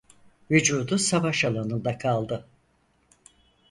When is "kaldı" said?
1.97-2.45